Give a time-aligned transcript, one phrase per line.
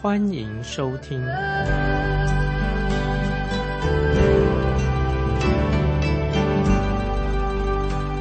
[0.00, 1.20] 欢迎收听。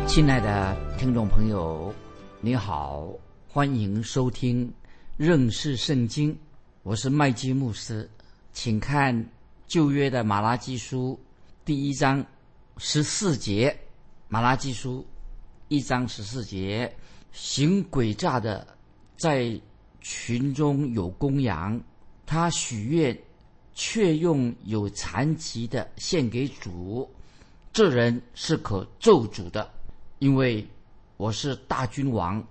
[0.07, 1.93] 亲爱的听众朋友，
[2.41, 3.07] 你好，
[3.47, 4.73] 欢迎收听
[5.17, 6.35] 认识圣经。
[6.81, 8.09] 我是麦基牧师，
[8.51, 9.29] 请看
[9.67, 11.19] 旧约的马拉基书
[11.63, 12.25] 第一章
[12.77, 13.77] 十四节。
[14.29, 15.05] 马拉基书
[15.67, 16.91] 一章十四节，
[17.31, 18.65] 行诡诈的
[19.15, 19.61] 在
[20.09, 21.77] 群中有公羊，
[22.25, 23.17] 他许愿
[23.73, 27.09] 却用有残疾的献给主，
[27.73, 29.69] 这人是可咒诅的，
[30.19, 30.65] 因为
[31.17, 32.41] 我是大君王，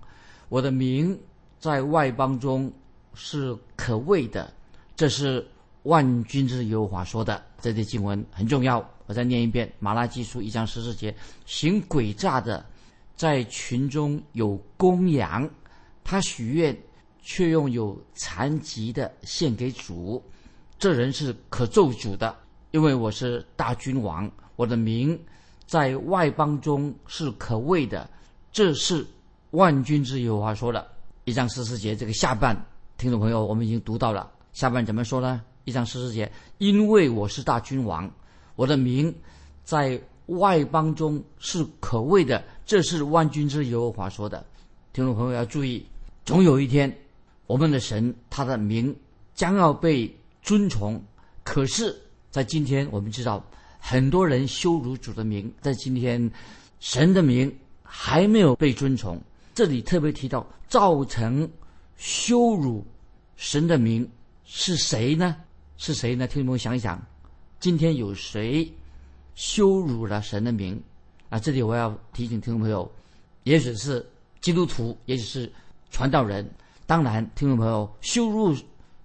[0.49, 1.19] 我的名
[1.57, 2.71] 在外邦中
[3.15, 4.53] 是可畏的。
[4.95, 5.43] 这是
[5.81, 8.87] 万军之耶和华说的，这节经文很重要。
[9.07, 11.15] 我再念一遍《马拉基书》一章十四节：
[11.47, 12.63] 行诡诈的，
[13.15, 15.49] 在群中有公羊，
[16.03, 16.77] 他许愿
[17.29, 20.23] 却用有残疾的献给主，
[20.79, 22.33] 这人是可咒诅的，
[22.71, 25.19] 因为我是大君王，我的名
[25.65, 28.09] 在外邦中是可畏的。
[28.53, 29.05] 这是
[29.51, 30.87] 万军之耶和华说的。
[31.25, 32.55] 一章十四节这个下半，
[32.97, 34.31] 听众朋友，我们已经读到了。
[34.53, 35.41] 下半怎么说呢？
[35.65, 38.09] 一章十四节：因为我是大君王。
[38.55, 39.13] 我的名
[39.65, 44.45] 在外邦中是可畏的，这是万军之耶和华说的。
[44.93, 45.85] 听众朋友要注意，
[46.23, 46.97] 总有一天，
[47.47, 48.95] 我们的神他的名
[49.33, 51.01] 将要被尊崇。
[51.43, 51.99] 可是，
[52.29, 53.43] 在今天，我们知道
[53.79, 56.29] 很多人羞辱主的名，在今天，
[56.79, 59.19] 神的名还没有被尊崇。
[59.55, 61.49] 这里特别提到，造成
[61.95, 62.85] 羞辱
[63.37, 64.07] 神的名
[64.43, 65.37] 是谁呢？
[65.77, 66.27] 是谁呢？
[66.27, 67.01] 听众朋友想一想。
[67.59, 68.71] 今天有谁
[69.33, 70.79] 羞辱了神的名
[71.29, 71.39] 啊？
[71.39, 72.91] 这里我要提醒听众朋友，
[73.43, 74.05] 也许是
[74.41, 75.51] 基督徒，也许是
[75.89, 76.47] 传道人。
[76.87, 78.55] 当然，听众朋友羞辱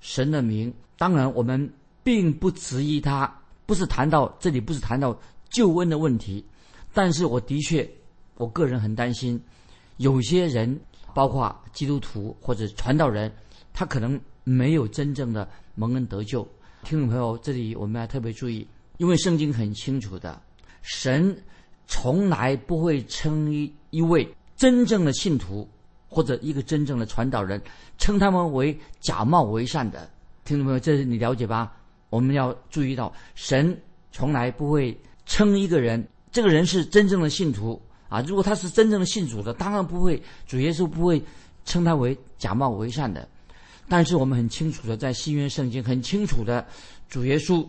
[0.00, 1.69] 神的名，当然我们
[2.04, 3.31] 并不质疑他，
[3.66, 5.15] 不是谈到这里，不是谈到
[5.50, 6.42] 救恩的问题。
[6.94, 7.91] 但是我的确，
[8.37, 9.42] 我个人很担心，
[9.97, 10.81] 有些人，
[11.12, 13.32] 包括基督徒或者传道人，
[13.75, 16.47] 他可能没有真正的蒙恩得救。
[16.84, 18.65] 听众朋友，这里我们要特别注意，
[18.98, 20.41] 因为圣经很清楚的，
[20.82, 21.37] 神
[21.88, 25.69] 从来不会称一一位真正的信徒
[26.12, 27.59] 或者一个真正的传导人，
[27.97, 30.06] 称他们为假冒为善的。
[30.45, 31.73] 听众朋友，这是你了解吧？
[32.11, 33.75] 我们要注意到，神
[34.11, 37.81] 从来不会称一个人，这个人是真正的信徒
[38.11, 38.21] 啊。
[38.28, 41.22] 如果他是真正的信主的，当然不会，主耶稣不会
[41.65, 43.27] 称他为假冒为善的。
[43.89, 46.67] 但是我们很清楚的，在新约圣经很清楚的，
[47.09, 47.67] 主耶稣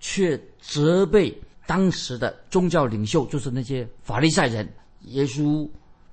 [0.00, 1.32] 却责备
[1.64, 4.68] 当时的宗教领袖，就是那些法利赛人。
[5.02, 5.68] 耶稣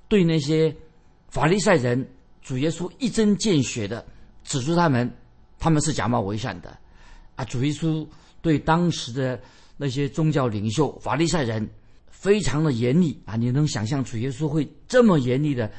[0.06, 0.74] 对那些
[1.32, 2.06] 法利赛人，
[2.42, 4.04] 主耶稣一针见血的
[4.44, 5.10] 指出他们，
[5.58, 6.76] 他们是假冒伪善的。
[7.36, 8.06] 啊，主耶稣
[8.42, 9.40] 对当时的
[9.78, 11.66] 那些宗教领袖法利赛人
[12.10, 13.34] 非常的严厉啊！
[13.34, 15.72] 你能想象主耶稣会这么严厉的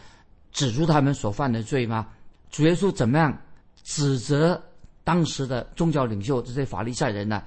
[0.52, 2.08] 指出他们所犯的罪吗？
[2.50, 3.40] 主耶稣怎么样？
[3.84, 4.60] 指责
[5.04, 7.44] 当时的宗教领袖这些法利赛人呢？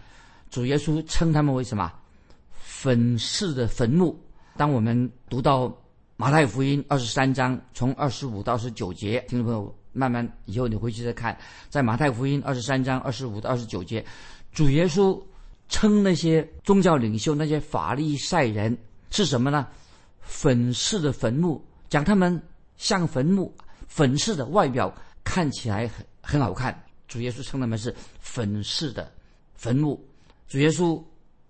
[0.49, 1.93] 主耶稣称他们为什么？
[2.61, 4.17] 粉饰的坟墓。
[4.57, 5.77] 当我们读到
[6.19, 11.37] 马太福音二十三章从二十五到二十九节，听众朋友慢慢以后你回去再看，
[11.69, 14.05] 在马太福音二十三章二十五到二十九节，
[14.51, 15.23] 主耶稣
[15.69, 18.77] 称那些宗教领袖那些法利赛人
[19.11, 19.67] 是什么呢？
[20.21, 22.41] 粉饰的坟墓，讲他们
[22.77, 23.55] 像坟墓，
[23.87, 24.93] 粉饰的外表
[25.23, 26.05] 看起来很。
[26.29, 26.77] 很好看，
[27.07, 29.09] 主耶稣称他们是粉饰的
[29.55, 30.05] 坟墓。
[30.49, 31.01] 主耶稣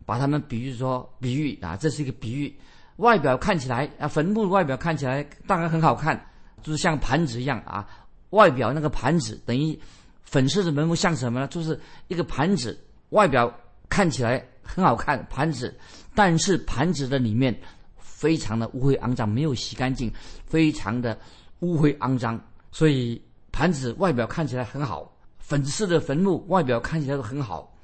[0.05, 2.55] 把他们比喻说，比喻啊，这是一个比喻。
[2.97, 6.19] 外表看起来啊，坟墓外表看起来当然很好看，
[6.63, 7.89] 就是像盘子一样啊。
[8.31, 9.79] 外表那个盘子等于
[10.23, 11.47] 粉饰的坟墓像什么呢？
[11.49, 11.79] 就是
[12.09, 12.79] 一个盘子，
[13.11, 13.53] 外表
[13.89, 15.75] 看起来很好看，盘子，
[16.15, 17.55] 但是盘子的里面
[17.99, 20.13] 非常的污秽肮脏，没有洗干净，
[20.47, 21.19] 非常的
[21.61, 22.41] 污秽肮脏，
[22.71, 23.21] 所以。
[23.53, 27.75] 盘子外表看起来很好，粉色的坟墓外表看起来都很好，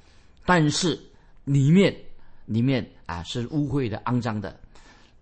[0.44, 1.00] 但是
[1.44, 1.97] 里面
[2.44, 4.55] 里面啊是污秽的、肮脏的。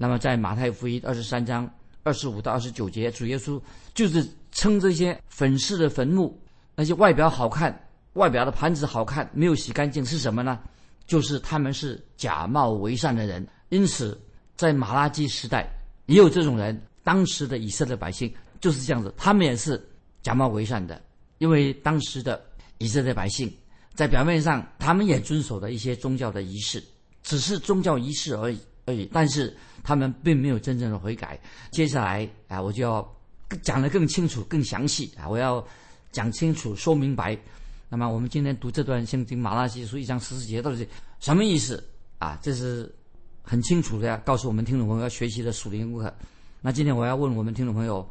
[0.02, 1.70] 那么在马太福音二十三章
[2.05, 3.61] 二十五到二十九节，主耶稣
[3.93, 6.41] 就是称这些粉饰的坟墓，
[6.75, 7.79] 那些外表好看、
[8.14, 10.58] 外表的盘子好看，没有洗干净是什么呢？
[11.06, 13.47] 就是他们是假冒为善的人。
[13.69, 14.19] 因此，
[14.56, 15.69] 在马拉基时代
[16.06, 16.81] 也有这种人。
[17.02, 19.79] 当时的以色列百姓就是这样子，他们也是
[20.23, 20.99] 假冒为善的，
[21.37, 22.43] 因为当时的
[22.79, 23.52] 以色列百姓
[23.94, 26.82] 在表面上他们也遵守了一些宗教的仪式，
[27.23, 28.58] 只是宗教仪式而已
[28.91, 31.41] 而已，但是他们并没有真正的悔改。
[31.71, 33.17] 接下来啊，我就要
[33.63, 35.65] 讲得更清楚、更详细啊，我要
[36.13, 37.39] 讲清楚、说明白。
[37.89, 40.89] 那么我们今天读这段圣经马拉西书一章十四节到底是
[41.19, 41.83] 什么意思
[42.19, 42.39] 啊？
[42.43, 42.93] 这是
[43.43, 46.13] 很清楚的，告诉我们听众朋友要学习的属灵功课。
[46.61, 48.09] 那今天我要问我们听众朋友，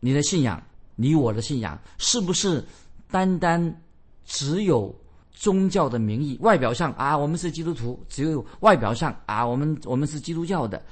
[0.00, 0.60] 你的信仰，
[0.96, 2.64] 你我的信仰，是不是
[3.10, 3.82] 单单
[4.24, 4.94] 只有
[5.40, 6.36] 宗教的名义？
[6.42, 10.84] 外表上啊，我们是基督徒，只有外表上啊，我们我们是基督教的，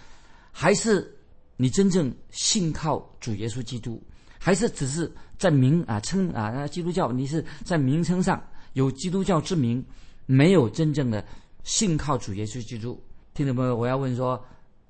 [0.50, 1.14] 还是
[1.58, 4.02] 你真正信靠主耶稣基督？
[4.38, 8.42] 还是只是在名啊称啊基督教，你是在名称上
[8.72, 9.84] 有基督教之名，
[10.24, 11.22] 没有真正的
[11.62, 12.98] 信靠主耶稣基督。
[13.34, 14.42] 听众朋友，我要问说，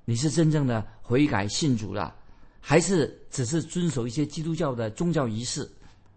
[0.05, 2.15] 你是真正的悔改信主了，
[2.61, 5.69] 还是只是遵守一些基督教的宗教仪式？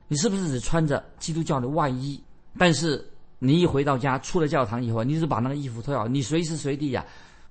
[0.06, 2.22] 你是不是只穿着基督教的外衣？
[2.56, 3.04] 但是
[3.44, 7.04] 你一回到家，出了教堂以后，你就把那个衣服脱掉，你随时随地呀，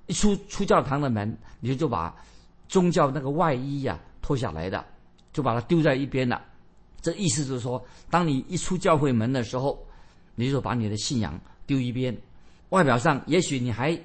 [0.06, 2.14] 一出出教堂的门，你就把
[2.66, 4.82] 宗教那个外衣呀脱下来的。
[5.32, 6.42] 就把它丢在一边了，
[7.00, 9.82] 这意思就是说，当你一出教会门的时候，
[10.34, 12.14] 你就把你的信仰丢一边。
[12.68, 13.98] 外表上也许你还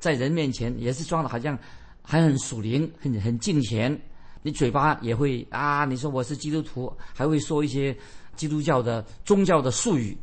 [0.00, 1.56] 在人面前也是装的好像
[2.02, 3.96] 还很属灵、很很敬虔，
[4.42, 7.96] 你嘴巴也会啊，你说我是基督徒，还会说一些
[8.34, 10.18] 基督教的宗教的术语，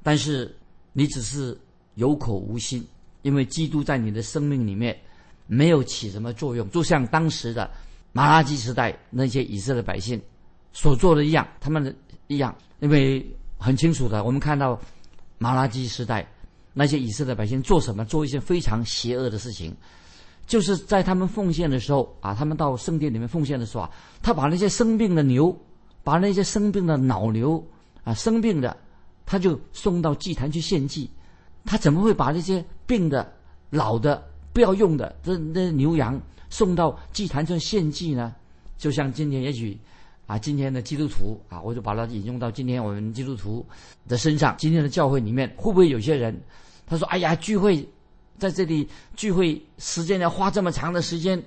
[0.00, 0.56] 但是
[0.94, 1.54] 你只是
[1.96, 2.82] 有口无心，
[3.20, 4.98] 因为基督在你的生命里面
[5.46, 7.70] 没有起什么作用，就像当时的。
[8.16, 10.22] 马拉基时代那些以色列百姓
[10.72, 11.92] 所做的一样，他们的
[12.28, 14.80] 一样，因为很清楚的，我们看到
[15.36, 16.24] 马拉基时代
[16.72, 19.74] 那些以色列百姓做什么，做一些非常邪恶的事情，
[20.46, 23.90] 就是在他们奉献的时候啊，他们到圣殿里面奉献的时候啊，
[24.22, 25.52] 他把那些生病的牛，
[26.04, 27.60] 把那些生病的脑牛
[28.04, 28.76] 啊，生病的，
[29.26, 31.08] 他就送到祭坛去献祭。
[31.64, 33.32] 他怎么会把那些病的、
[33.70, 34.22] 老的、
[34.52, 36.20] 不要用的这那牛羊？
[36.50, 38.32] 送到祭坛上献祭呢，
[38.78, 39.76] 就像今天也许，
[40.26, 43.66] 啊，今天的基督徒啊，我就把它引用到今天我们基督徒
[44.06, 44.54] 的身上。
[44.56, 46.40] 今天的教会里面，会不会有些人，
[46.86, 47.84] 他说：“哎呀，聚会
[48.38, 51.42] 在这里聚会时间要花这么长的时间，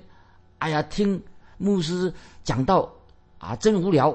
[0.58, 1.22] 哎呀，听
[1.56, 2.12] 牧师
[2.44, 2.92] 讲道
[3.38, 4.14] 啊，真无聊。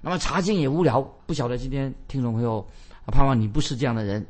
[0.00, 1.00] 那么查经也无聊。
[1.26, 2.66] 不晓得今天听众朋友，
[3.12, 4.24] 盼望你不是这样的人。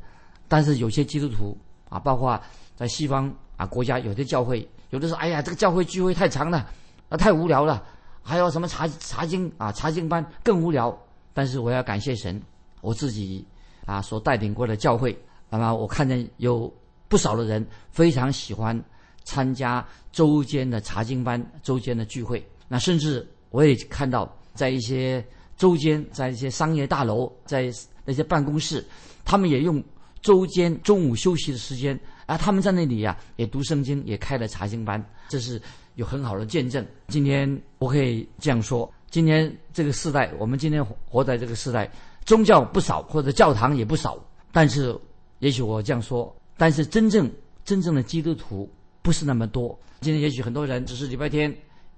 [0.47, 1.57] 但是有些基督徒
[1.89, 2.39] 啊，包括
[2.75, 6.69] 在西方啊国家，有些教会。”有的说：“哎呀，这个教会聚会太长了，
[7.09, 7.83] 啊，太无聊了。
[8.21, 10.95] 还有什么查查经啊，查经班更无聊。
[11.33, 12.41] 但是我要感谢神，
[12.81, 13.45] 我自己
[13.85, 15.17] 啊所带领过的教会，
[15.49, 16.71] 那么我看见有
[17.07, 18.79] 不少的人非常喜欢
[19.23, 22.47] 参加周间的查经班、周间的聚会。
[22.67, 25.25] 那甚至我也看到，在一些
[25.57, 27.71] 周间，在一些商业大楼，在
[28.03, 28.85] 那些办公室，
[29.23, 29.83] 他们也用
[30.21, 34.99] 周间中午休息的时间。”啊，他们在那里呀，也读圣经，也开了查经班，
[35.29, 35.61] 这是
[35.93, 36.83] 有很好的见证。
[37.09, 41.87] 今天我可以这样说：，今天这个时代，我们今天活在这个时代，
[42.25, 44.17] 宗教不少，或者教堂也不少，
[44.51, 44.99] 但是，
[45.37, 47.31] 也许我这样说，但是真正
[47.63, 48.67] 真正的基督徒
[49.03, 49.79] 不是那么多。
[50.01, 51.55] 今天也许很多人只是礼拜天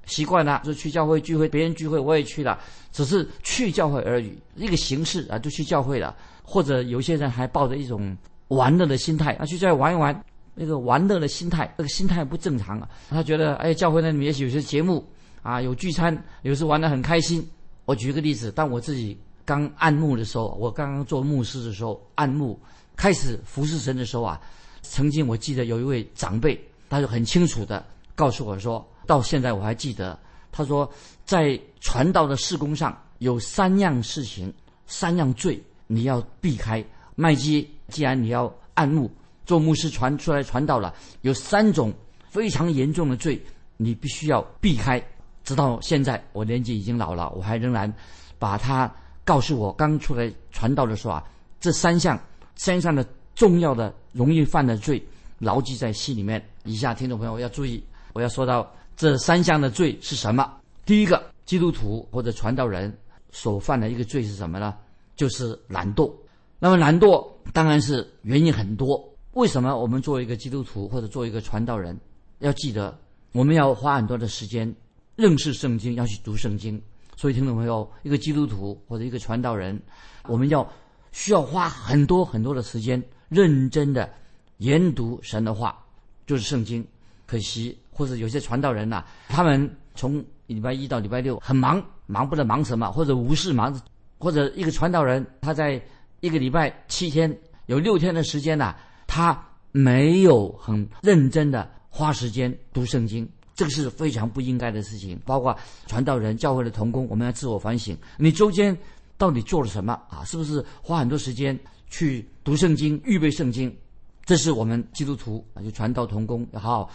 [0.08, 2.60] 习惯了，就去教会聚会，别人聚会我也去了，
[2.92, 6.16] 只是去教会而已，一个形式啊，就去教会了。
[6.42, 8.18] 或者有些人还抱着一种。
[8.50, 10.24] 玩乐的心态，啊，去再玩一玩，
[10.56, 12.88] 那个玩乐的心态，那个心态不正常啊。
[13.10, 15.06] 他觉得，哎，教会那里面也许有些节目
[15.44, 17.46] 啊，有聚餐，有时玩得很开心。
[17.84, 22.58] 我举个例子，当我自己刚按牧的时候，我刚刚做牧师的时候，按牧
[22.96, 24.40] 开始服侍神的时候啊，
[24.82, 26.58] 曾经我记得有一位长辈，
[26.90, 27.86] 他就很清楚的
[28.16, 30.20] 告诉我说，到现在我还记得，
[30.52, 30.88] 他说
[31.26, 34.54] 在传道的事工上有三样事情，
[34.86, 36.84] 三样罪你要避开。
[37.16, 39.10] 麦基，既然你要按牧
[39.46, 41.92] 做牧师传出来传道了，有三种
[42.30, 43.42] 非常严重的罪，
[43.78, 45.04] 你必须要避开。
[45.44, 47.92] 直到现在，我年纪已经老了，我还仍然
[48.38, 51.24] 把他告诉我刚出来传道的时候啊，
[51.60, 52.20] 这三项
[52.56, 55.02] 身上的重要的容易犯的罪，
[55.40, 56.46] 牢记在心里面。
[56.66, 57.84] 以下听众朋友要注意，
[58.14, 60.60] 我要说到这三项的罪是什么？
[60.84, 62.92] 第一个，基督徒或者传道人
[63.32, 64.76] 所犯的一个罪是什么呢？
[65.16, 66.12] 就是懒惰。
[66.58, 69.08] 那么懒惰当然是原因很多。
[69.34, 71.96] 为什么我们作为一个基督徒或者作为一个传道人，
[72.40, 73.00] 要记得
[73.34, 74.76] 我们要花很多的时间
[75.16, 76.82] 认识圣经，要去读圣经。
[77.16, 79.80] 所以听众朋友，一个基督徒或者一个传道人，
[80.28, 80.68] 我们要
[81.12, 84.12] 需要花很多很多的时间，认真的
[84.58, 85.86] 研读神的话，
[86.26, 86.84] 就是圣经。
[87.28, 93.76] 可惜，或者有些传道人呐、他们从礼拜一到礼拜六很忙，忙不得忙什么，或者无事忙，
[94.20, 95.82] 或者一个传道人他在
[96.20, 97.36] 一个礼拜七天
[97.66, 98.76] 有六天的时间呐、
[99.08, 99.36] 他
[99.72, 105.20] 没有很认真的花时间读圣经，这个是非常不应该的事情。
[105.26, 108.78] 包括传道人、教会的同工，我们要自我反省：你周间
[109.18, 110.24] 到底做了什么啊？
[110.24, 113.76] 是不是花很多时间去读圣经、预备圣经？
[114.24, 116.90] 这是我们基督徒啊，就传道同工要好好，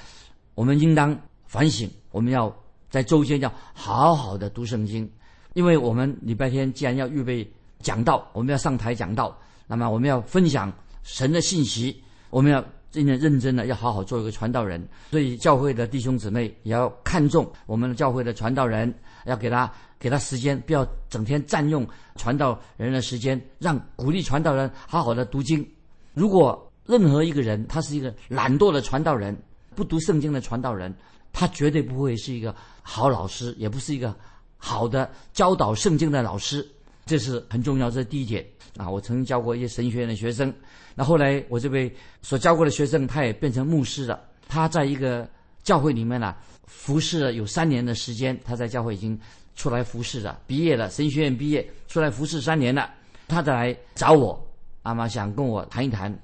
[0.54, 2.54] 我们应当反省，我们要
[2.90, 5.10] 在周间要好好的读圣经，
[5.54, 14.86] 因为我们礼拜天既然要预备讲道，我们要上台讲道，那么我们要分享神的信息，我们要真的认真的要好好做一个传道人。
[15.10, 18.66] 所以教会的弟兄姊妹也要看重我们的教会的传道。
[18.66, 18.92] 人，
[19.24, 22.60] 要给他给他时间，不要整天占用传道。
[22.76, 24.54] 人的时间，让鼓励传道。
[24.54, 25.66] 人好好的读经。
[26.12, 29.16] 如果任何一个人他是一个懒惰的传道。
[29.16, 29.34] 人，
[29.74, 30.94] 不读圣经的传道人，
[31.32, 34.14] 他绝对不会是一个好老师，也不是一个
[34.56, 36.66] 好的教导圣经的老师。
[37.04, 38.88] 这是很重要，这是第一点啊！
[38.88, 40.54] 我曾经教过一些神学院的学生，
[40.94, 44.20] 那后来我这位所教过的学生，他也变成牧师了。
[44.46, 45.28] 他在一个
[45.64, 46.32] 教会里面呢、
[46.64, 49.18] 服侍了有三年的时间，他在教会已经
[49.56, 52.88] 出来服侍了，毕业了，神学院毕业出来服侍三年了，
[53.26, 54.40] 他再来找我，
[54.82, 56.16] 阿妈想跟我谈一谈，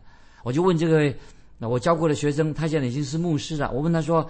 [0.45, 1.13] 我就问这个
[1.59, 4.25] 那我教过的学生，他现在已经是牧师了，我问他说，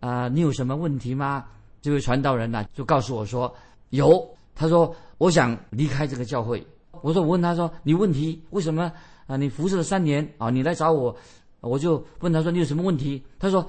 [0.00, 1.44] 啊、你有什么问题吗？
[1.80, 3.54] 这位传道人呢、就告诉我说
[3.90, 6.66] 有，他说我想离开这个教会。
[7.02, 8.90] 我说我问他说你问题为什么
[9.26, 9.36] 啊？
[9.36, 11.14] 你服侍了三年啊，你来找我，
[11.60, 13.22] 我就问他说你有什么问题？
[13.38, 13.64] 他说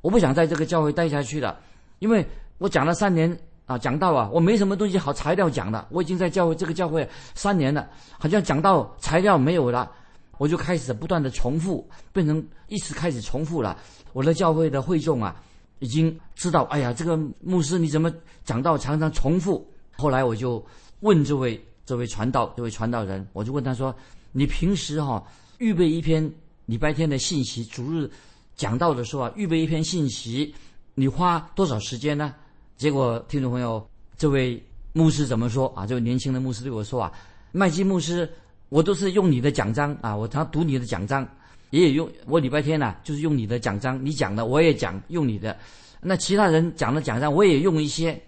[0.00, 1.58] 我不想在这个教会待下去了，
[1.98, 2.24] 因为
[2.58, 7.88] 我讲了三年啊，讲到啊，我没什么东西好材料讲的，我已经在教会这个教会三年了，
[8.20, 9.90] 好像讲到材料没有了，
[10.38, 13.78] 我就开始不断的重复，变成一直开始重复了。
[14.12, 15.36] 我的教会的会众啊，
[15.78, 18.12] 已经知道，哎呀，这个牧师你怎么
[18.44, 19.66] 讲到常常重复？
[19.96, 20.64] 后来我就
[21.00, 23.94] 问这位这位传道这位传道人，我就问他说
[24.32, 25.22] ：“你平时哈、
[25.58, 26.30] 预备一篇
[26.66, 28.10] 礼拜天的信息，主日
[28.56, 30.54] 讲道的时候啊，预备一篇信息，
[30.94, 32.34] 你花多少时间呢？”
[32.76, 33.86] 结果听众朋友，
[34.18, 34.62] 这位
[34.92, 35.86] 牧师怎么说啊？
[35.86, 37.12] 这位年轻的牧师对我说啊
[37.52, 38.30] ：“麦基牧师，
[38.68, 41.26] 我都是用你的奖章啊，我常读你的奖章，
[41.70, 45.56] 也有用我礼拜天呢、就是用你的奖章，你讲的我也讲用你的，
[46.00, 48.20] 那其他人讲的奖章我也用一些。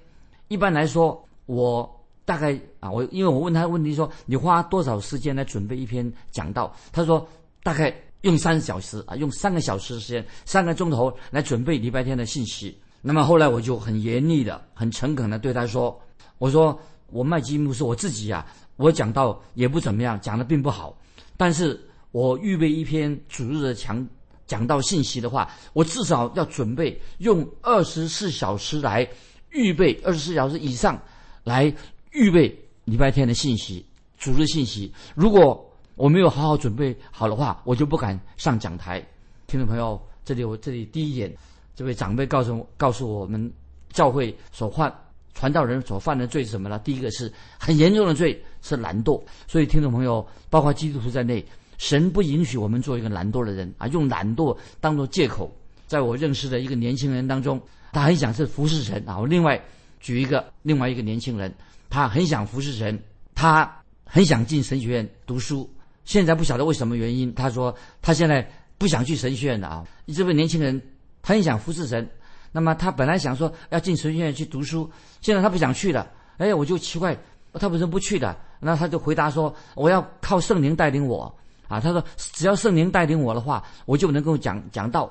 [0.48, 1.88] 一般来说，我
[2.24, 6.74] 大概啊，我因为我问他问题说，你花多少时间来准备一篇讲道？
[6.90, 7.28] 他说
[7.62, 12.78] 大概用三小时啊，用三个小时时间，三个钟头来准备礼拜天的信息。
[13.02, 16.00] 那么后来我就很严厉的、很诚恳的对他说
[16.38, 16.78] ：“我说
[17.10, 18.46] 我麦积木是我自己啊，
[18.78, 20.96] 我讲到也不怎么样，讲的并不好，
[21.36, 21.78] 但是
[22.12, 24.08] 我预备一篇主日的讲
[24.46, 29.06] 讲道信息的话，我至少要准备用二十四小时来
[29.50, 30.98] 预备，二十四小时以上
[31.44, 31.70] 来
[32.12, 33.84] 预备礼拜天的信息、
[34.16, 34.90] 主日信息。
[35.14, 35.62] 如果
[35.96, 39.04] 我没有好好准备好的话，我就不敢上讲台。
[39.48, 41.34] 听众朋友，这里我这里第一点，
[41.74, 43.52] 这位长辈告诉我告诉我们，
[43.92, 44.92] 教会所患
[45.38, 46.76] 传道人所犯的罪是什么呢？
[46.80, 49.22] 第一个是很严重的罪，是懒惰。
[49.46, 55.48] 所以听众朋友，包括基督徒在内，神不允许我们做一个懒惰的人啊，用懒惰当做借口。
[55.86, 59.16] 在我认识的一个年轻人当中，他很想是服侍神啊。
[59.16, 59.62] 我另外
[60.00, 61.54] 举一个另外一个年轻人，
[61.88, 63.00] 他很想服侍神，
[63.32, 63.72] 他
[64.04, 65.72] 很想进神学院读书。
[66.04, 68.44] 现在不晓得为什么原因，他说他现在
[68.76, 69.86] 不想去神学院了啊。
[70.08, 70.82] 这位年轻人
[71.22, 72.10] 他很想服侍神，
[72.52, 74.90] 那么他本来想说要进神学院去读书，
[75.20, 76.10] 现在他不想去了。
[76.38, 77.16] 哎，我就奇怪，
[77.54, 78.36] 他为什么不去的？
[78.60, 81.32] 那他就回答说：“我要靠圣灵带领我
[81.68, 85.10] 啊。”他说：“只要圣灵带领我的话，我就能够讲讲道。”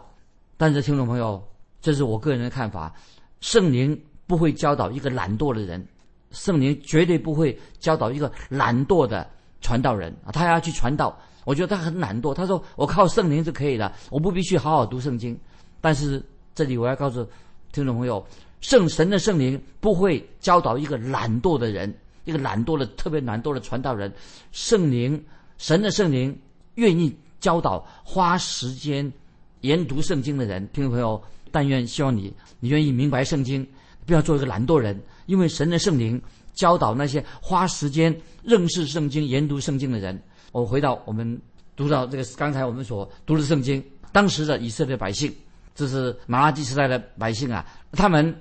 [0.57, 1.41] 但是听众朋友，
[1.81, 2.93] 这是我个人的看法，
[3.39, 5.85] 圣灵不会教导一个懒惰的人，
[6.31, 9.25] 圣灵绝对不会教导一个懒惰的
[9.61, 10.31] 传道人啊。
[10.31, 12.33] 他要去传道，我觉得他很懒惰。
[12.33, 15.39] 他说：“我靠圣灵就可以了，我不必去好好读圣经。”
[15.79, 16.21] 但是
[16.57, 17.23] 这里我要告诉
[17.71, 18.25] 听众朋友，
[18.61, 21.93] 圣神的圣灵不会教导一个懒惰的人，
[22.25, 24.11] 一个懒惰的特别懒惰的传道人。
[24.51, 25.23] 圣灵，
[25.59, 26.35] 神的圣灵
[26.73, 29.13] 愿意教导花时间
[29.61, 30.67] 研读圣经的人。
[30.73, 31.21] 听众朋友，
[31.51, 33.63] 但愿希望你，你愿意明白圣经，
[34.07, 36.19] 不要做一个懒惰人，因为神的圣灵
[36.55, 40.19] 教导那些花时间认识圣经、研读圣经的人。
[40.51, 41.39] 我回到我们
[41.75, 45.31] 读到这个刚才我们所读的圣经，当时的以色列百姓。
[45.77, 48.35] 这是马拉基时代的百姓啊，他们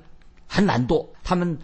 [0.47, 1.57] 很懒惰，他们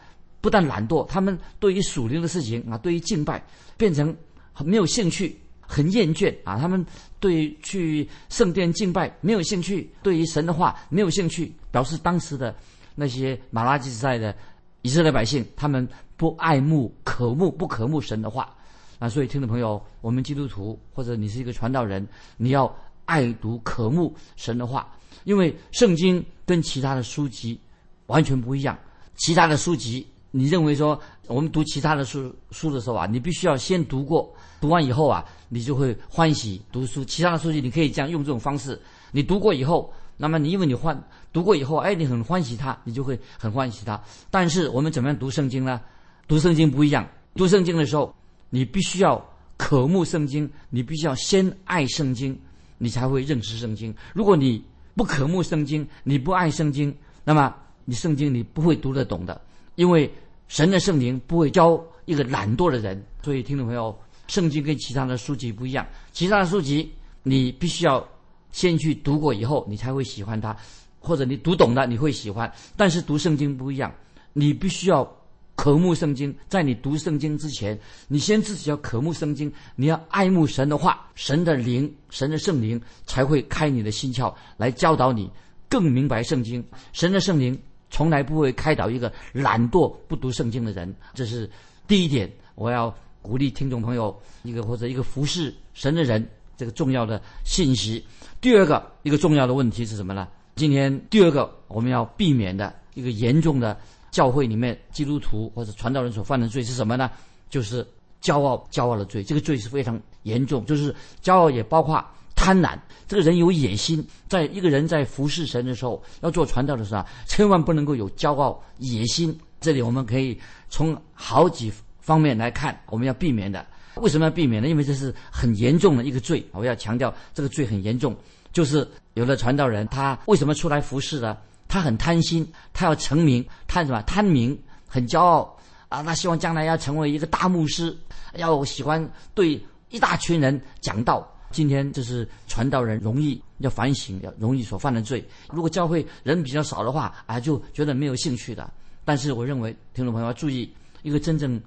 [0.43, 3.43] 不但懒惰，他们对于属灵的事情啊，对于敬拜
[3.79, 4.14] 变成
[4.62, 6.59] 没有兴趣，很厌倦啊。
[6.59, 6.85] 他们
[7.19, 12.55] 对去圣殿敬拜没有兴趣，对于神的话没有兴趣，表示当时的
[12.95, 14.37] 那些马拉基时代的
[14.83, 15.88] 以色列百姓，他们
[16.19, 18.55] 不爱慕、渴慕、不渴慕神的话。
[18.99, 22.73] 啊，所以听众朋友，我们基督徒或者你是一个传道人，你要
[23.04, 24.90] 爱读、渴慕神的话，
[25.25, 27.59] 因为圣经跟其他的书籍
[28.06, 28.78] 完全不一样。
[29.16, 37.04] 其他的书籍，你认为说我们读其他的书书的时候啊，你必须要先读过，读完以后啊，你就会欢喜读书。
[37.04, 38.80] 其他的书籍你可以这样用这种方式，
[39.11, 40.99] 你读过以后，那么你因为你欢
[41.32, 44.00] 读过以后，哎，你很欢喜它，你就会很欢喜它。
[44.30, 45.80] 但是我们怎么样读圣经呢？
[46.26, 48.14] 读圣经不一样，读圣经的时候。
[48.54, 49.18] 你必须要
[49.56, 52.38] 渴慕圣经，你必须要先爱圣经，
[52.83, 53.95] 你才会认识圣经。
[54.12, 54.61] 如果你
[54.97, 59.41] 不渴慕圣经，你不爱圣经，那么你圣经你不会读得懂的。
[59.77, 60.12] 因为
[60.49, 63.01] 神的圣灵不会教一个懒惰的人。
[63.23, 63.97] 所以，听众朋友，
[64.27, 65.87] 圣经跟其他的书籍不一样。
[66.11, 68.05] 其他的书籍你必须要
[68.51, 70.57] 先去读过以后，你才会喜欢它，
[70.99, 72.53] 或者你读懂了你会喜欢。
[72.77, 73.95] 但是读圣经不一样，
[74.33, 75.09] 你必须要。
[75.54, 77.78] 渴慕圣经，在你读圣经之前，
[78.09, 85.30] 你先自己要渴慕圣经，你要爱慕神的话，神的灵，神的圣灵才会开你的心窍，来教导你
[85.68, 86.64] 更明白圣经。
[86.92, 87.56] 神的圣灵
[87.90, 91.49] 从来不会开导一个懒惰不读圣经的人，这是
[91.87, 92.28] 第一点。
[92.54, 98.04] 我要鼓励听众朋友一个或者一个服侍神的人这个重要的信息。
[98.40, 100.26] 第二个一个重要的问题是什么呢？
[100.56, 103.78] 今天第二个我们要避免的一个严重的。
[104.12, 107.11] 教会里面基督徒或者传道人所犯的罪是什么呢？
[107.50, 107.85] 就是
[108.23, 109.25] 骄傲，骄傲的罪。
[109.25, 112.04] 这个罪是非常严重，就是骄傲也包括
[112.37, 112.78] 贪婪。
[113.09, 119.37] 这个人有野心，在一个人在服侍神的时候，要做传道的时候，千万不能够有骄傲、野心。
[119.61, 120.38] 这里我们可以
[120.69, 123.64] 从好几方面来看，我们要避免的。
[123.97, 124.68] 为什么要避免呢？
[124.68, 126.44] 因为这是很严重的一个罪。
[126.53, 128.14] 我要强调，这个罪很严重。
[128.53, 131.37] 就是有的传道人，他为什么出来服侍呢？
[131.72, 134.02] 他很贪心，他要成名，贪什么？
[134.02, 134.56] 贪名，
[134.87, 135.58] 很骄傲
[135.88, 136.02] 啊！
[136.02, 137.96] 他希望将来要成为一个大牧师，
[138.35, 139.58] 要喜欢对
[139.88, 141.26] 一大群人讲道。
[141.50, 145.26] 今天就是传道人容易要反省，要容易所犯的罪。
[145.50, 148.70] 如果教会人比较少的话，啊，就觉得没有兴趣的。
[149.02, 151.58] 但是我认为，听众朋友要注意，一个真正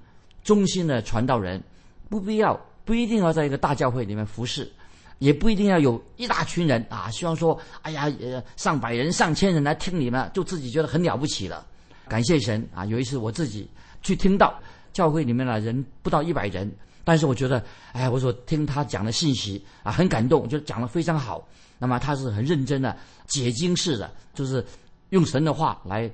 [0.44, 1.60] 忠心的传道人，
[2.08, 4.70] 不必要，不一定要在一个大教会里面服侍。
[5.18, 11.64] 也不一定要有一大群人啊，希望说，哎呀，呃，上百人、上千人来听你们，就自己觉得很了不起了。
[12.06, 12.84] 感谢神啊！
[12.84, 13.68] 有一次我自己
[14.02, 14.54] 去听到
[14.92, 16.70] 教会里面的人不到一百人，
[17.02, 21.42] 但是我觉得，哎，我所听他讲的信息啊，很感动，就讲的非常好。
[21.78, 24.64] 那么他是很认真的解经式的，就是
[25.08, 26.10] 用神的话来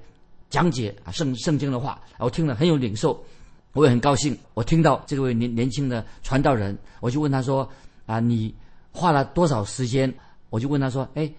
[0.48, 3.22] 讲解圣圣经的话，我听了很有领受，
[3.72, 4.38] 我也很高兴。
[4.54, 7.68] 我听到这位年年轻的传道人，我就问他说，
[8.06, 8.54] 啊，你。
[8.92, 10.12] 花了多少时间？
[10.50, 11.32] 我就问他说：“哎，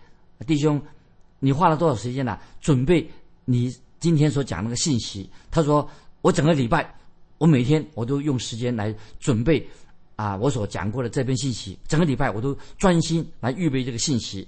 [0.47, 0.81] 弟兄，
[1.37, 2.39] 你花了多少时间呢？
[2.59, 3.07] 准备
[3.45, 5.87] 你今天所讲那个信息？”他说
[6.21, 6.91] ：“我整个礼拜，
[7.37, 9.63] 我每天我都用时间来准备
[10.15, 14.47] 啊，我所讲过的这篇信息，整个礼拜我都专心来预备这个信息。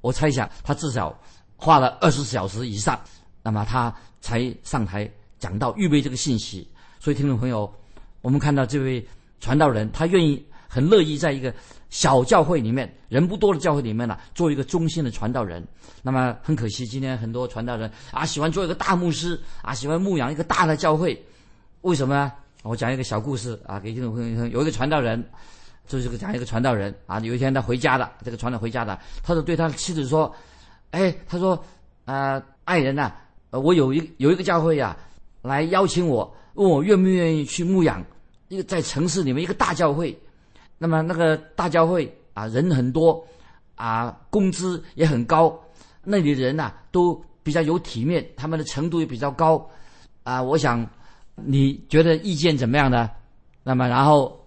[0.00, 1.18] 我猜想他至少
[1.56, 2.98] 花了二十小时以上，
[3.42, 6.68] 那么他才上台讲到预备这个信息。
[7.00, 7.70] 所以，听众朋友，
[8.22, 9.04] 我们看到这位
[9.40, 11.52] 传道人，他愿意很乐意在一个。”
[11.90, 15.62] 小教会里面人不多的教会里面呢，做一个中心的传道人。
[16.02, 21.20] 那么很可惜，今天很多传道人啊，喜欢做一个大牧师啊，喜欢牧养一个大的教会。
[21.82, 22.32] 为什么呢？
[22.62, 24.50] 我讲一个小故事啊，给听众朋友听。
[24.50, 25.22] 有一个传道人，
[25.88, 27.18] 就是个讲一个传道人啊。
[27.20, 30.32] 有一天他回家了，这个传道回家了，他就对他的妻子说
[30.92, 31.62] ：“哎，他说，
[32.04, 33.12] 呃，爱人呐，
[33.50, 34.96] 我有一有一个教会呀，
[35.42, 38.04] 来邀请我，问我愿不愿意去牧养
[38.48, 40.16] 一个在城市里面一个大教会。”
[40.82, 43.22] 那么那个大教会啊，人很多，
[43.74, 45.54] 啊，工资也很高，
[46.02, 49.68] 那里的人呐都比较有体面，他们的程度也比较高，
[50.22, 50.88] 啊，我想
[51.34, 53.10] 你觉得意见怎么样呢？
[53.62, 54.42] 那么然后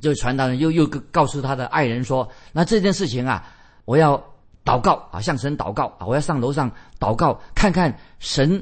[0.00, 3.46] 这位传道人又又告诉他的爱人说：“那这件事情啊，
[3.84, 4.20] 我要
[4.64, 6.68] 祷告啊，向神祷告啊，我要上楼上
[6.98, 8.60] 祷告，看看神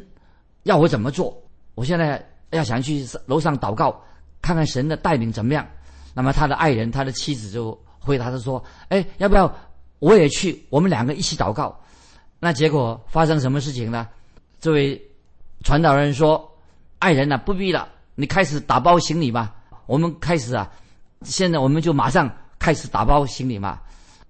[0.65, 1.35] 要我怎么做。
[1.75, 3.99] 我现在要想去楼上祷告，
[4.43, 5.67] 看看神的带领怎么样。”
[6.15, 9.53] 那么他的爱人，他的妻子就回答他说：“哎，要不要
[9.99, 10.65] 我也去？
[10.71, 11.79] 我们两个一起祷告。”
[12.41, 14.09] 那结果发生什么事情呢？
[14.61, 15.01] 这位
[15.63, 16.51] 传道人说
[17.01, 19.55] ：“爱人呐，不必了，你开始打包行李吧。
[19.87, 20.71] 我们开始啊，
[21.23, 23.81] 现在我们就马上开始打包行李嘛。”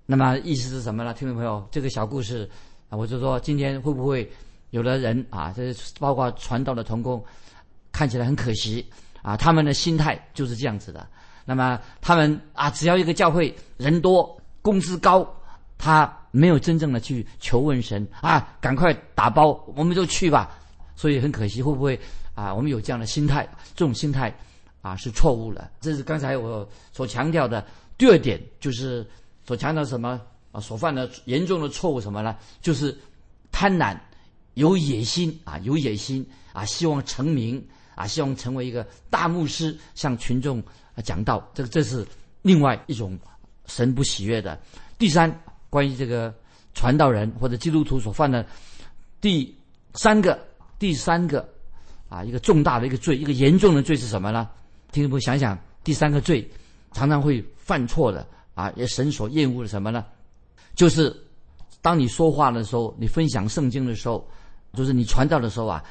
[0.07, 1.15] 那么意思是什么呢？
[1.15, 2.49] 听众朋友，这个小故事
[2.89, 4.31] 啊，我就说今天会不会
[4.71, 7.25] 有的人啊，这包括传道的同工，
[7.91, 8.87] 看起来很可惜
[9.23, 11.07] 啊，他们的心态就是这样子的。
[11.45, 15.27] 那么他们啊，只要一个教会人多，工资高，
[15.77, 20.59] 他没有真正的去求问神啊，赶快打包，我们就去吧。
[20.97, 21.99] 所以很可惜，会不会
[22.35, 22.55] 啊？
[22.55, 24.33] 我们有这样的心态，这种心态
[24.81, 25.71] 啊是错误的。
[25.81, 27.65] 这是刚才我所强调的
[27.99, 29.05] 第二点，就是
[29.47, 30.21] 所强调什么
[30.53, 30.61] 啊？
[30.61, 32.37] 所犯的严重的错误什么呢？
[32.63, 32.97] 就是
[33.51, 33.99] 贪婪、
[34.55, 37.65] 有野心啊，有野心啊，希望成名
[37.97, 40.63] 啊，希望成为一个大牧师，向群众
[41.03, 41.47] 讲道。
[41.55, 42.07] 这个这是
[42.43, 43.19] 另外一种
[43.67, 44.59] 神不喜悦的。
[44.99, 45.31] 第三，
[45.71, 46.35] 关于这个
[46.75, 48.45] 传道人或者基督徒所犯的
[49.21, 49.55] 第
[49.95, 50.39] 三个。
[50.77, 51.49] 第三个，
[52.09, 54.51] 啊，一个重大的一个罪，一个严重的罪是什么呢？
[54.93, 56.47] 听众朋友想想，第三个罪
[56.93, 60.05] 常常会犯错的啊，也神所厌恶的什么呢？
[60.75, 61.15] 就是
[61.81, 64.29] 当你说话的时候，你分享圣经的时候，
[64.75, 65.83] 就是你传道的时候啊，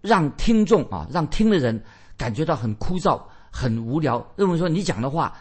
[0.00, 1.78] 让听众啊，让听的人
[2.16, 5.36] 感觉到很枯燥、很无聊，认为说你讲的话，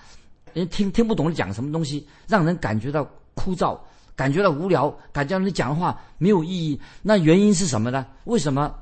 [0.53, 3.79] 人听听不懂你讲什么东西，让人感觉到枯燥，
[4.15, 6.79] 感觉到无聊，感觉到你讲的话没有意义。
[7.01, 8.05] 那原因是什么呢？
[8.25, 8.73] 为什么？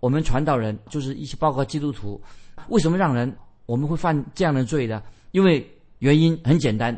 [0.00, 2.20] 我们传道人就是一些包括基督徒，
[2.68, 5.02] 为什么让人我们会犯这样的罪呢？
[5.32, 6.96] 因为原因很简单，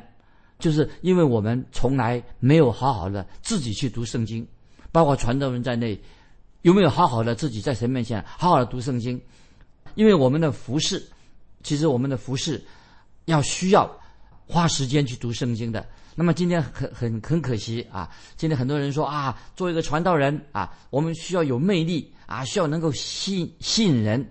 [0.58, 4.46] 就是因为我们从来没有好好的自己去读圣经，
[4.92, 5.98] 包括传道人在内，
[6.60, 9.18] 有没有好好的自己在神面前好好的读圣经？
[9.94, 11.02] 因为我们的服饰，
[11.62, 12.62] 其实我们的服饰
[13.26, 13.90] 要需要
[14.46, 15.86] 花时间去读圣经的。
[16.16, 18.10] 那么今天很很很可惜啊！
[18.36, 24.28] 今天很多人说啊，做一个传道人啊，我们需要有魅力啊，需要能够吸吸引人。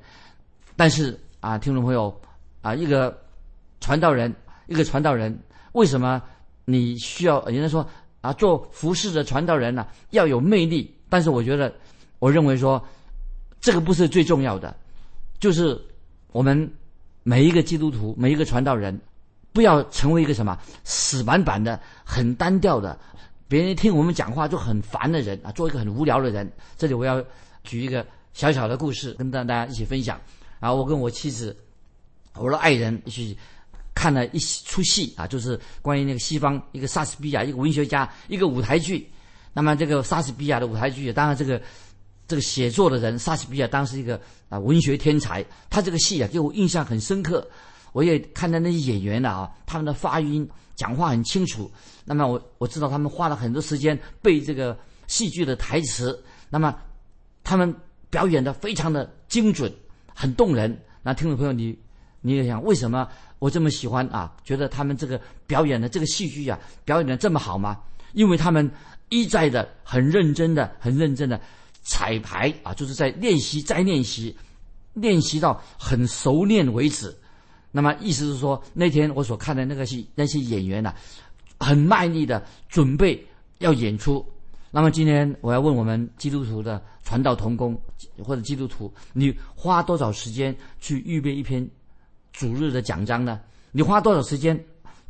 [0.75, 2.21] 但是啊，听众朋友
[2.61, 3.17] 啊，一个
[3.79, 4.33] 传道人，
[4.67, 5.35] 一个传道人，
[5.71, 6.21] 为什么
[6.65, 7.43] 你需要？
[7.45, 7.87] 人家说
[8.21, 10.93] 啊，做服饰的传道人呢，要有魅力。
[11.07, 11.73] 但是我觉得，
[12.19, 12.85] 我认为说，
[13.59, 14.75] 这个不是最重要的，
[15.39, 15.81] 就是
[16.33, 16.71] 我们
[17.23, 18.99] 每一个基督徒，每一个传道人。
[19.51, 22.97] 不要成为一个什么死板板的、很单调的，
[23.47, 26.49] 别人听我们讲话就很烦的人啊，做一个很无聊的人。
[26.77, 27.21] 这里我要
[27.63, 30.21] 举一个小小的故事，跟大家一起分享。
[30.59, 31.57] 啊，我跟我妻子，
[32.35, 33.35] 我的爱人一起
[33.95, 39.09] 看了一出戏啊，就是关于那个西方一个莎士比亚一个文学家一个舞台剧。
[39.51, 41.59] 那么这个莎士比亚的舞台剧，当然这个
[42.29, 47.45] 这个写作的人莎士比亚当时一个啊文学天才，他这个戏啊给我印象很深刻。
[47.91, 51.69] 我也看到那些演员了啊，他们的发音、讲话很清楚。
[52.05, 56.23] 那么我我知道他们花了很多时间背这个戏剧的台词。
[56.51, 56.75] 那么
[57.43, 57.75] 他们
[58.11, 59.73] 表演的非常的精准，
[60.13, 60.79] 很动人。
[61.01, 61.75] 那听众朋友，你
[62.21, 64.31] 你也想为什么我这么喜欢啊？
[64.43, 67.79] 觉得他们这个表演的这个戏剧啊，表演的这么好吗？
[68.13, 68.69] 因为他们
[69.09, 71.41] 一再的很认真的、很认真的
[71.81, 74.35] 彩排啊，就是在练习、再练习，
[74.93, 77.15] 练习到很熟练为止。
[77.71, 80.93] 那么意思是说，那天我所看的那个戏，那些演员呐，
[81.59, 83.23] 很卖力的准备
[83.59, 84.25] 要演出。
[84.71, 87.79] 那么今天我要问我们基督徒的传道同工
[88.23, 91.67] 或者基督徒，你花多少时间去预备一篇
[92.33, 93.39] 主日的讲章呢？
[93.71, 94.59] 你花多少时间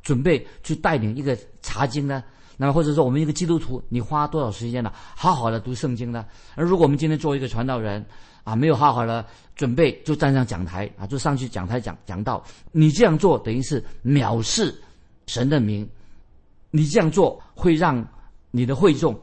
[0.01, 2.23] 准备去带领一个查经呢？
[2.61, 4.91] 那么或者说我们一个基督徒，你花多少时间呢？
[5.15, 6.25] 好好的读圣经呢？
[6.55, 8.05] 而如果我们今天作为一个传道人，
[8.43, 12.43] 啊，没有好好的准备就站上讲台啊，就上去讲台讲讲道。
[12.73, 14.77] 你这样做等于是藐视
[15.25, 15.87] 神的名，
[16.69, 18.05] 你这样做会让
[18.51, 19.17] 你的会众，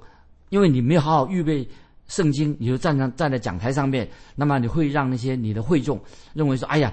[0.49, 1.69] 因为你没有好好预备
[2.09, 6.01] 圣经，你就站上站在讲台上面，那么你会让那些你的会众
[6.33, 6.91] 认为说，哎呀，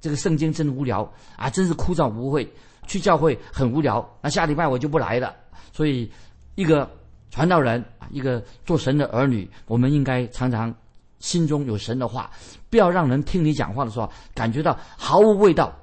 [0.00, 2.52] 这个圣经真无聊啊，真是枯燥无味，
[2.88, 5.32] 去教会很无聊，那下礼拜我就不来了。
[5.72, 6.10] 所以，
[6.54, 6.90] 一个
[7.30, 10.74] 传道人啊，一个做神的儿女，我们应该常常。
[11.20, 12.30] 心中有神的话，
[12.68, 15.74] 不要让人听你讲话的时候感觉到毫无味道。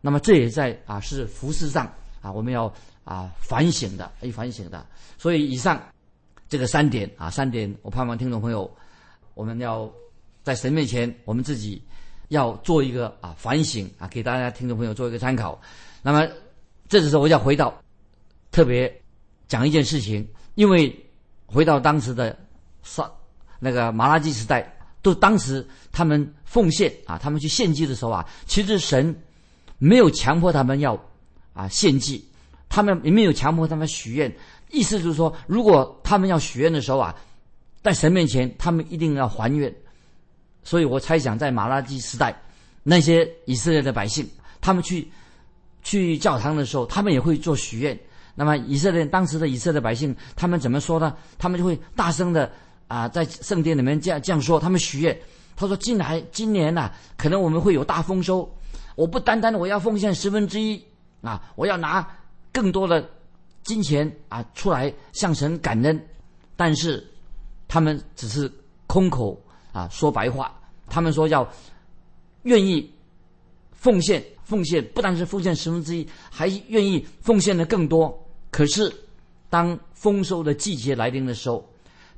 [0.00, 1.86] 那么这也在啊是服饰上
[2.20, 2.72] 啊我们要
[3.04, 4.84] 啊反省的，要反省的。
[5.16, 5.80] 所以以上
[6.48, 8.68] 这个三点啊三点，我盼望听众朋友，
[9.34, 9.88] 我们要
[10.42, 11.80] 在神面前，我们自己
[12.28, 15.60] 要做一个啊反省啊，给大家听众朋友做一个参考。
[16.02, 16.26] 那么
[16.88, 17.72] 这时候我要回到
[18.50, 18.92] 特别
[19.48, 20.94] 讲一件事情，因为
[21.46, 22.38] 回到当时的
[22.82, 23.10] 上
[23.58, 24.72] 那个马拉基时代。
[25.00, 29.14] 都当时他们奉献啊，他们去献祭的时候啊，其实神
[29.78, 31.00] 没有强迫他们要
[31.54, 32.22] 啊献祭，
[32.68, 34.30] 他们也没有强迫他们许愿。
[34.70, 37.14] 意思就是说，如果他们要许愿的时候啊，
[37.80, 39.72] 在神面前他们一定要还愿。
[40.64, 42.36] 所以我猜想，在马拉基时代，
[42.82, 44.28] 那些以色列的百姓，
[44.60, 45.08] 他们去
[45.84, 47.98] 去教堂的时候，他们也会做许愿。
[48.38, 51.12] 那么以色列当时的以色列百姓，他们怎么说呢？
[51.36, 52.48] 他们就会大声的。
[52.86, 55.20] 啊，在圣殿里面这样这样说，他们许愿，
[55.54, 58.50] 他说：“进来今年呐，可能我们会有大丰收，
[58.96, 60.82] 我不单单我要奉献十分之一
[61.20, 62.08] 啊，我要拿
[62.50, 63.06] 更多的
[63.62, 66.02] 金钱啊出来向神感恩。
[66.56, 67.06] 但是
[67.68, 68.50] 他们只是
[68.86, 69.38] 空口
[69.70, 71.46] 啊说白话，他们说要
[72.44, 72.90] 愿意
[73.72, 78.18] 奉献，奉献不单是奉献十分之一，还愿意奉献的更多。
[78.50, 78.92] 可是
[79.50, 81.68] 当丰收的季节来临的时候，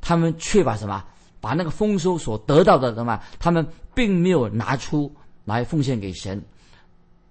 [0.01, 1.05] 他们却把什么？
[1.41, 3.19] 把那个丰收所得到的什么？
[3.39, 5.11] 他们并没有拿出
[5.45, 6.43] 来奉献给神。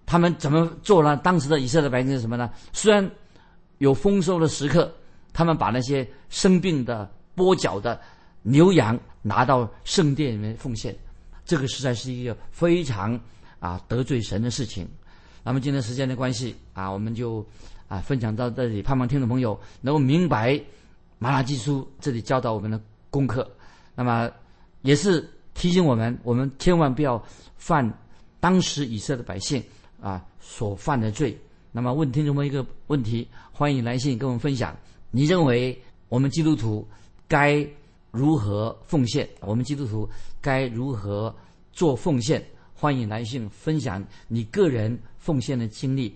[0.06, 1.16] 他们怎么做呢？
[1.18, 2.50] 当时的以色列百姓是什么呢？
[2.74, 3.08] 虽然
[3.78, 4.92] 有丰收的时刻，
[5.32, 8.00] 他们把那些生病的、跛脚的
[8.42, 10.98] 牛羊拿到圣殿里面奉献，
[11.46, 13.20] 这个实在是一个非常
[13.60, 14.88] 啊得罪神的事情。
[15.44, 17.46] 那么今天时间的关系啊，我们就
[17.90, 20.58] 啊分享到这里，盼望听众朋友能够明白
[21.18, 23.46] 马拉基书这里教导我们的功课。
[23.96, 24.32] 那么，
[24.84, 27.22] 也是提醒我们，我们千万不要
[27.58, 27.92] 犯
[28.40, 29.62] 当时以色列百姓
[30.02, 31.38] 啊所犯的罪。
[31.72, 34.74] 那么，问听众们一个问题，欢迎来信跟我们分享。
[35.12, 36.88] 你认为我们基督徒
[37.28, 37.68] 该
[38.12, 39.28] 如何奉献？
[39.42, 40.08] 我们基督徒
[40.40, 41.36] 该如何
[41.74, 42.42] 做奉献？
[42.74, 46.16] 欢迎来信分享你个人奉献的经历。